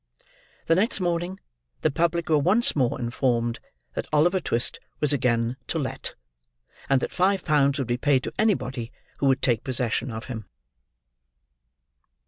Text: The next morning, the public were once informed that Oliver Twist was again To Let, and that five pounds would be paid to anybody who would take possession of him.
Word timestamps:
The 0.65 0.73
next 0.73 0.99
morning, 0.99 1.39
the 1.81 1.91
public 1.91 2.27
were 2.27 2.39
once 2.39 2.71
informed 2.75 3.59
that 3.93 4.07
Oliver 4.11 4.39
Twist 4.39 4.79
was 4.99 5.13
again 5.13 5.57
To 5.67 5.77
Let, 5.77 6.15
and 6.89 7.01
that 7.01 7.11
five 7.11 7.45
pounds 7.45 7.77
would 7.77 7.87
be 7.87 7.97
paid 7.97 8.23
to 8.23 8.33
anybody 8.39 8.91
who 9.17 9.27
would 9.27 9.43
take 9.43 9.63
possession 9.63 10.09
of 10.09 10.25
him. 10.25 10.47